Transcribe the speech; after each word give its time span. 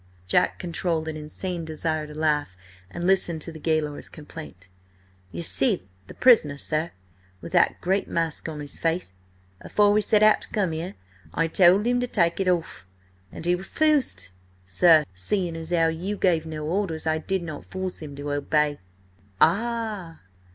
Jack 0.27 0.57
controlled 0.57 1.07
an 1.07 1.15
insane 1.15 1.63
desire 1.63 2.07
to 2.07 2.17
laugh, 2.17 2.57
and 2.89 3.05
listened 3.05 3.39
to 3.43 3.51
the 3.51 3.59
gaoler's 3.59 4.09
complaint. 4.09 4.67
"You 5.31 5.43
see 5.43 5.87
the 6.07 6.15
pris'ner, 6.15 6.57
sir, 6.57 6.89
with 7.39 7.51
that 7.51 7.79
great 7.81 8.07
mask 8.07 8.49
on 8.49 8.63
'is 8.63 8.79
face? 8.79 9.13
Afore 9.61 9.93
we 9.93 10.01
set 10.01 10.23
out 10.23 10.41
to 10.41 10.47
come 10.49 10.73
'ere, 10.73 10.95
I 11.35 11.47
told 11.47 11.85
'im 11.85 11.99
to 11.99 12.07
take 12.07 12.39
it 12.39 12.47
hoff. 12.47 12.87
And 13.31 13.45
'e 13.45 13.55
refoosed, 13.55 14.31
sir. 14.63 15.05
Seeing 15.13 15.55
as 15.55 15.71
'ow 15.71 15.89
you 15.89 16.17
gave 16.17 16.47
no 16.47 16.65
horders, 16.65 17.05
I 17.05 17.19
did 17.19 17.43
not 17.43 17.63
force 17.63 18.01
'im 18.01 18.15
to 18.15 18.23
hobey." 18.31 18.79
"Ah! 19.39 20.21